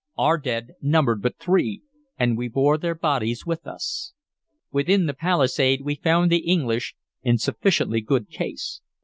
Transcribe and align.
Our 0.17 0.39
dead 0.39 0.71
numbered 0.81 1.21
but 1.21 1.37
three, 1.37 1.83
and 2.17 2.35
we 2.35 2.47
bore 2.47 2.79
their 2.79 2.95
bodies 2.95 3.45
with 3.45 3.67
us. 3.67 4.13
Within 4.71 5.05
the 5.05 5.13
palisade 5.13 5.81
we 5.83 5.93
found 5.93 6.31
the 6.31 6.39
English 6.51 6.95
in 7.21 7.37
sufficiently 7.37 8.01
good 8.01 8.27
case. 8.27 8.81